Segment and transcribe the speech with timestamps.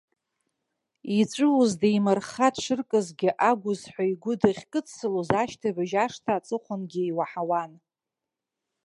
[1.19, 7.71] Иҵәуаз деимырхха дшыркызгьы агәызҳәа игәы дахькыдсылоз ашьҭыбжь ашҭа аҵыхәангьы иуаҳауан.